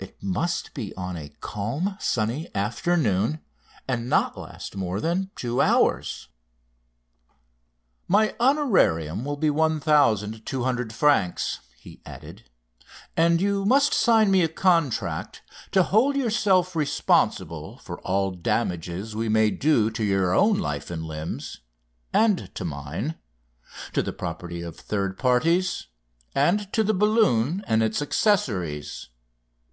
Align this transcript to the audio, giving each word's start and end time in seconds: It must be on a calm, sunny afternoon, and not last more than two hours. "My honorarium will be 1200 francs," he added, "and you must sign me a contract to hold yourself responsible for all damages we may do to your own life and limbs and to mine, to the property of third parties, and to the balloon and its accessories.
It 0.00 0.22
must 0.22 0.72
be 0.72 0.96
on 0.96 1.14
a 1.18 1.28
calm, 1.42 1.98
sunny 2.00 2.48
afternoon, 2.54 3.40
and 3.86 4.08
not 4.08 4.34
last 4.34 4.74
more 4.74 4.98
than 4.98 5.30
two 5.36 5.60
hours. 5.60 6.28
"My 8.08 8.34
honorarium 8.40 9.26
will 9.26 9.36
be 9.36 9.50
1200 9.50 10.92
francs," 10.94 11.60
he 11.78 12.00
added, 12.06 12.48
"and 13.14 13.42
you 13.42 13.66
must 13.66 13.92
sign 13.92 14.30
me 14.30 14.40
a 14.42 14.48
contract 14.48 15.42
to 15.72 15.82
hold 15.82 16.16
yourself 16.16 16.74
responsible 16.74 17.76
for 17.76 18.00
all 18.00 18.30
damages 18.30 19.14
we 19.14 19.28
may 19.28 19.50
do 19.50 19.90
to 19.90 20.02
your 20.02 20.32
own 20.32 20.58
life 20.58 20.90
and 20.90 21.04
limbs 21.04 21.60
and 22.10 22.54
to 22.54 22.64
mine, 22.64 23.16
to 23.92 24.02
the 24.02 24.14
property 24.14 24.62
of 24.62 24.76
third 24.78 25.18
parties, 25.18 25.88
and 26.34 26.72
to 26.72 26.82
the 26.82 26.94
balloon 26.94 27.62
and 27.66 27.82
its 27.82 28.00
accessories. 28.00 29.08